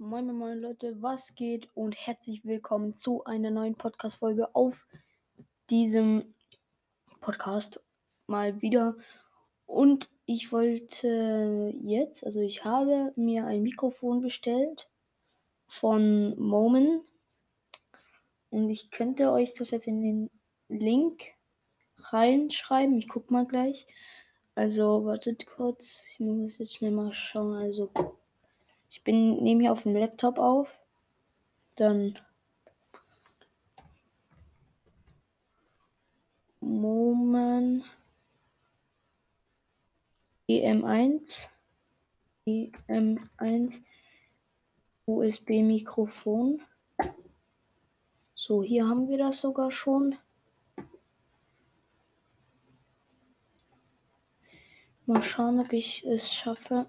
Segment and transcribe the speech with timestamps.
[0.00, 4.86] Moin, moin, moin, Leute, was geht und herzlich willkommen zu einer neuen Podcast-Folge auf
[5.70, 6.36] diesem
[7.20, 7.82] Podcast
[8.28, 8.96] mal wieder.
[9.66, 14.88] Und ich wollte jetzt, also ich habe mir ein Mikrofon bestellt
[15.66, 17.02] von Moment
[18.50, 20.30] und ich könnte euch das jetzt in den
[20.68, 21.24] Link
[21.96, 22.96] reinschreiben.
[22.96, 23.88] Ich guck mal gleich.
[24.54, 27.56] Also wartet kurz, ich muss jetzt schnell mal schauen.
[27.56, 27.90] Also
[28.90, 30.68] ich bin nehme hier auf dem Laptop auf.
[31.76, 32.18] Dann
[36.60, 37.84] Moment
[40.48, 41.48] EM1
[42.46, 43.82] EM1
[45.06, 46.62] USB Mikrofon.
[48.34, 50.16] So, hier haben wir das sogar schon.
[55.06, 56.86] Mal schauen, ob ich es schaffe.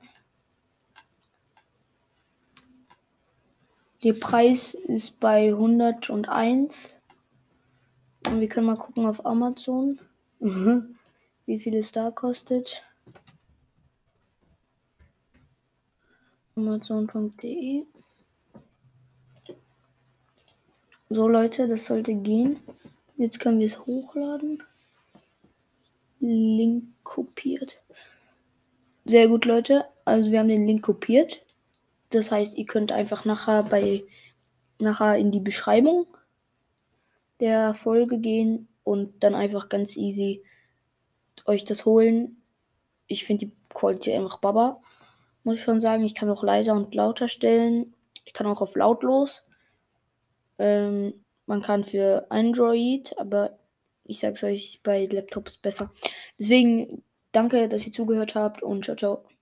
[4.03, 6.95] Der Preis ist bei 101.
[8.27, 9.99] Und wir können mal gucken auf Amazon,
[10.39, 12.83] wie viel es da kostet.
[16.55, 17.85] Amazon.de.
[21.09, 22.59] So Leute, das sollte gehen.
[23.17, 24.63] Jetzt können wir es hochladen.
[26.21, 27.81] Link kopiert.
[29.03, 29.85] Sehr gut, Leute.
[30.05, 31.43] Also wir haben den Link kopiert.
[32.09, 34.03] Das heißt, ihr könnt einfach nachher bei
[34.79, 36.07] nachher in die Beschreibung
[37.39, 40.43] der Folge gehen und dann einfach ganz easy
[41.45, 42.41] euch das holen.
[43.07, 44.81] Ich finde die Qualität einfach baba.
[45.43, 46.03] Muss ich schon sagen.
[46.03, 47.93] Ich kann auch leiser und lauter stellen.
[48.25, 49.43] Ich kann auch auf lautlos.
[50.57, 51.13] Ähm,
[51.45, 53.57] man kann für Android, aber
[54.03, 55.91] ich sag's euch, bei Laptops besser.
[56.37, 59.38] Deswegen danke, dass ihr zugehört habt und ciao, ciao.